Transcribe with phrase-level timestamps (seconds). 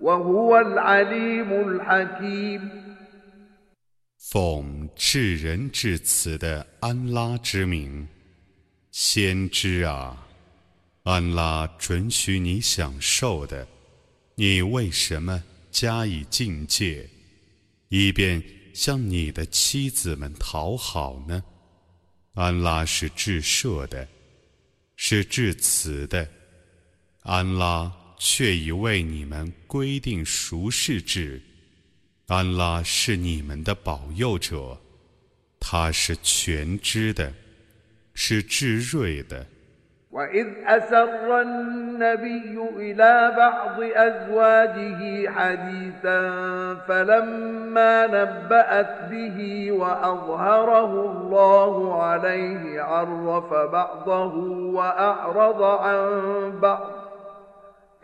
[0.00, 2.70] وهو العليم الحكيم
[4.16, 8.06] 奉至仁至慈的安拉之名，
[8.92, 10.26] 先知啊，
[11.02, 13.66] 安拉准许你享受的，
[14.36, 17.08] 你为什么加以境界，
[17.88, 21.42] 以便向你的妻子们讨好呢？
[22.34, 24.06] 安拉是至赦的，
[24.96, 26.28] 是至慈的，
[27.22, 31.40] 安拉 却已为你们规定熟视制。
[32.26, 34.78] 安拉是你们的保佑者，
[35.58, 37.32] 他是全知的，
[38.14, 39.46] 是智睿的。
[40.12, 46.20] وإذ أسر النبي إلى بعض أزواجه حديثا
[46.88, 54.34] فلما نبأت به وأظهره الله عليه عرف بعضه
[54.74, 56.93] وأعرض عن بعض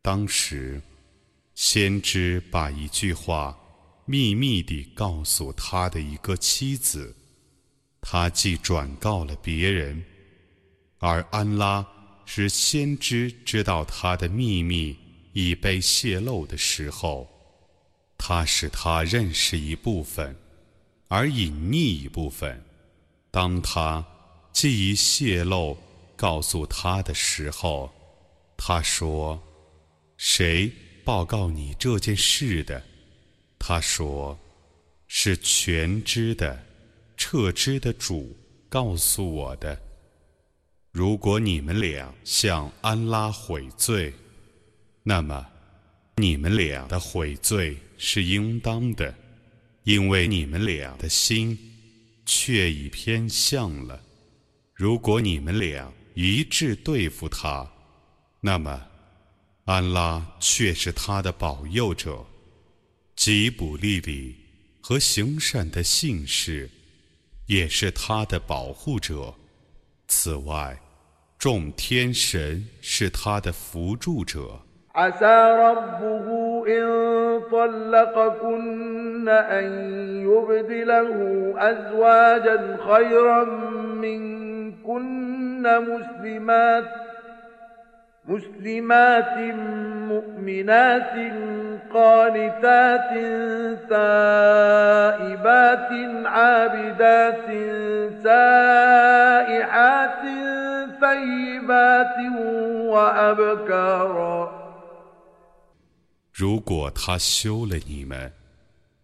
[0.00, 0.80] 当时，
[1.56, 3.58] 先知把一句话
[4.04, 7.12] 秘密地告诉他的一个妻子，
[8.00, 10.00] 他既转告了别人，
[11.00, 11.84] 而安拉
[12.24, 14.96] 使先知知道他的秘密
[15.32, 17.28] 已被泄露的时候，
[18.16, 20.36] 他使他认识一部分，
[21.08, 22.62] 而隐匿一部分。
[23.30, 24.04] 当他
[24.52, 25.78] 既已泄露
[26.16, 27.92] 告诉他的时候，
[28.56, 29.40] 他说
[30.18, 30.70] ：“谁
[31.04, 32.82] 报告你这件事的？”
[33.58, 34.38] 他说
[35.06, 36.64] ：“是全知的、
[37.16, 38.36] 彻知的主
[38.68, 39.80] 告诉我的。
[40.90, 44.12] 如果你们俩向安拉悔罪，
[45.04, 45.46] 那么
[46.16, 49.14] 你们俩的悔罪是应当的，
[49.84, 51.56] 因为你们俩的心
[52.32, 54.00] 却已偏向了。
[54.72, 57.68] 如果你们俩一致对付他，
[58.40, 58.80] 那么
[59.64, 62.24] 安拉却是他的保佑者。”
[63.16, 64.36] 吉卜利里
[64.80, 66.70] 和行善的信士，
[67.46, 69.34] 也是他的保护者。
[70.06, 70.80] 此外，
[71.36, 74.62] 众天神是他的扶助者。
[77.60, 79.64] طلقكن أن
[80.22, 81.10] يبدله
[81.58, 83.44] أزواجا خيرا
[83.94, 86.84] منكن مسلمات
[88.28, 89.38] مسلمات
[90.08, 91.32] مؤمنات
[91.94, 93.10] قانتات
[93.90, 95.88] تائبات
[96.24, 97.46] عابدات
[98.24, 100.10] سائحات
[101.00, 102.16] ثيبات
[102.86, 104.59] وأبكارا
[106.40, 108.32] 如果他休了你们，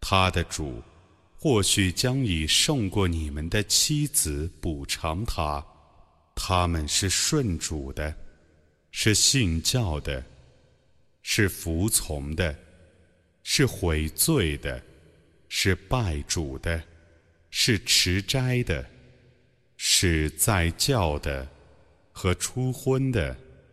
[0.00, 0.82] 他的主
[1.36, 5.62] 或许将以胜过你们的妻子补偿他，
[6.34, 8.16] 他们是顺主的。
[8.92, 10.24] 是信教的，
[11.20, 12.56] 是服从的，
[13.42, 14.82] 是悔罪的，
[15.50, 16.82] 是拜主的，
[17.50, 18.82] 是持斋的，
[19.76, 21.46] 是在教的
[22.10, 23.36] 和出婚的。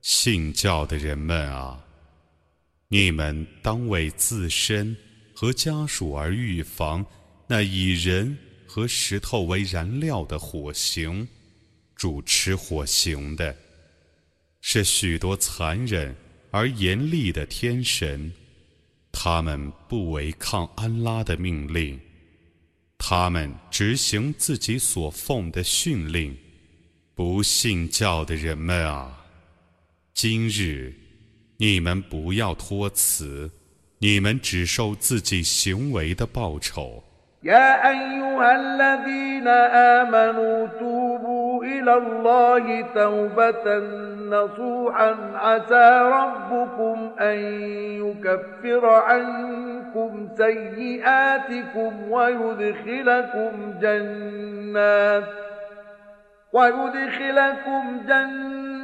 [0.00, 1.84] 信教的人们啊，
[2.88, 4.96] 你们当为自身
[5.34, 7.04] 和家属而预防
[7.46, 8.36] 那以人
[8.66, 11.26] 和石头为燃料的火刑。
[11.94, 13.56] 主持火刑的，
[14.60, 16.14] 是许多残忍
[16.52, 18.32] 而严厉的天神，
[19.10, 21.98] 他们不违抗安拉的命令，
[22.96, 26.36] 他们执行自己所奉的训令。
[27.16, 29.17] 不信教的人们啊，
[30.17, 30.93] 今日
[31.57, 33.51] 你们不要托辞，
[33.99, 37.03] 你们只受自己行为的报酬。
[41.63, 43.65] إلى الله توبة
[44.31, 47.37] نصوحا عسى ربكم أن
[48.03, 53.51] يكفر عنكم سيئاتكم ويدخلكم
[53.81, 55.29] جنات
[56.53, 58.66] ويدخلكم جنات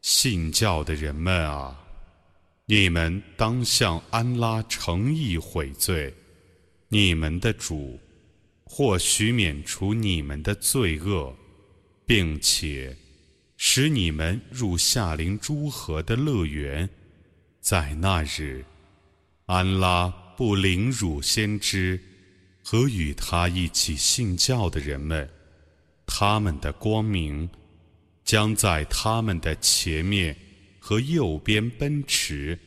[0.00, 1.78] 信教的人们啊，
[2.64, 6.14] 你们当向安拉诚意悔罪，
[6.88, 8.00] 你们的主
[8.64, 11.36] 或许免除你们的罪恶，
[12.06, 12.96] 并且
[13.58, 16.88] 使你们入夏林诸河的乐园。
[17.60, 18.64] 在那日，
[19.44, 20.08] 安拉
[20.38, 22.00] 不凌辱先知
[22.68, 25.30] 和与他一起信教的人们，
[26.04, 27.48] 他们的光明
[28.24, 30.36] 将在他们的前面
[30.80, 32.58] 和右边奔驰。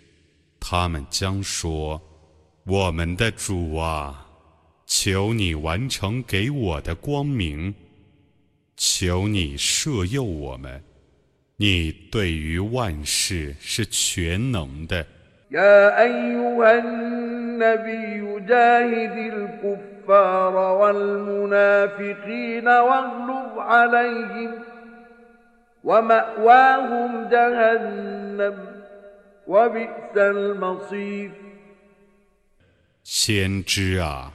[0.58, 2.02] 他们将说
[2.64, 4.26] ：“我们的主啊！”
[4.88, 7.76] 求你完成给我的光明，
[8.78, 10.82] 求你赦佑我们，
[11.58, 15.06] 你对于万事是全能的。
[33.04, 34.32] 先知啊！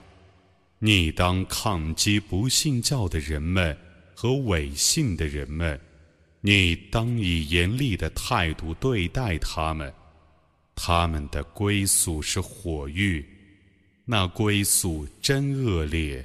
[0.81, 3.77] 你当抗击不信教的人们
[4.17, 5.79] 和伪信的人们，
[6.41, 9.93] 你当以严厉的态度对待他们，
[10.77, 13.25] 他们的归宿是火狱，
[14.05, 16.25] 那归宿真恶劣。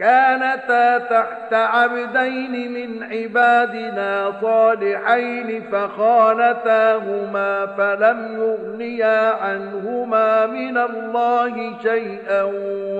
[0.00, 12.42] كانتا تحت عبدين من عبادنا صالحين فخانتاهما فلم يغنيا عنهما من الله شيئا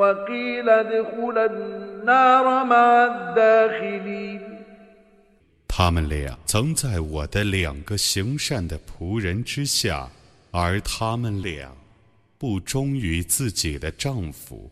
[0.00, 4.41] وقيل ادخلا النار مع الداخلين
[5.69, 10.08] 他们俩曾在我的两个行善的仆人之下，
[10.50, 11.70] 而他们俩
[12.39, 14.70] 不忠于自己的丈夫。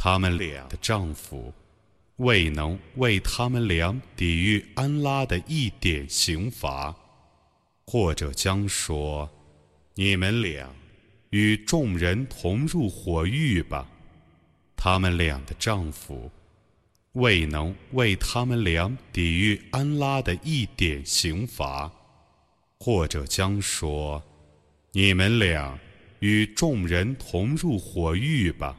[0.00, 1.52] 他们俩的丈夫
[2.18, 6.94] 未能为他们俩抵御安拉的一点刑罚，
[7.84, 9.28] 或者将说
[9.96, 10.72] ：“你们俩
[11.30, 13.90] 与众人同入火狱吧。”
[14.76, 16.30] 他们俩的丈夫
[17.14, 21.92] 未能为他们俩抵御安拉的一点刑罚，
[22.78, 24.22] 或者将说
[24.94, 25.76] ：“你们俩
[26.20, 28.78] 与众人同入火狱吧。”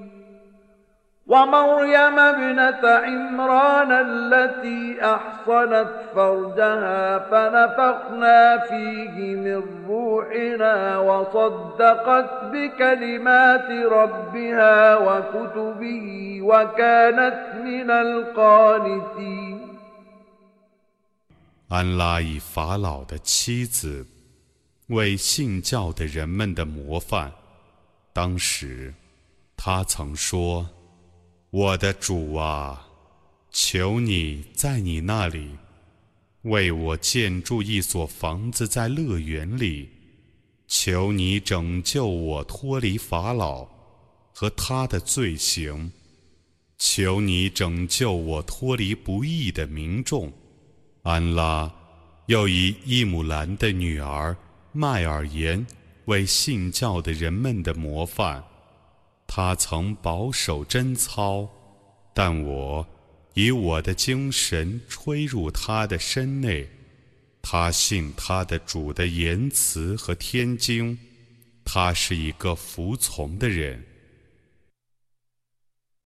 [1.30, 17.38] ومريم ابنة عمران التي أحصنت فرجها فنفخنا فيه من روحنا وصدقت بكلمات ربها وكتبه وكانت
[17.64, 19.56] من القانتين
[21.68, 24.06] 安拉以法老的妻子
[24.86, 27.32] 为信教的人们的模范。
[28.12, 28.94] 当时，
[29.56, 30.68] 他曾说。
[31.51, 32.87] 我的主啊，
[33.51, 35.49] 求你在你那里
[36.43, 39.89] 为我建筑一所房子在乐园里，
[40.65, 43.67] 求你拯救我脱离法老
[44.33, 45.91] 和他的罪行，
[46.77, 50.31] 求你拯救我脱离不义的民众。
[51.03, 51.69] 安拉
[52.27, 54.33] 又以伊姆兰的女儿
[54.71, 55.67] 麦尔言
[56.05, 58.41] 为信教的人们的模范。
[59.33, 61.47] 他曾保守贞操，
[62.13, 62.85] 但我
[63.33, 66.69] 以我的精神吹入他的身内。
[67.41, 70.99] 他信他的主的言辞和天经，
[71.63, 73.81] 他是一个服从的人。